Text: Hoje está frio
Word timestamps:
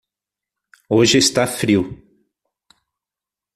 Hoje 0.89 1.19
está 1.19 1.45
frio 1.45 1.83